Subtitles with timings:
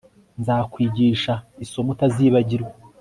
[0.39, 1.33] Nzakwigisha
[1.65, 2.73] isomo utazibagirwa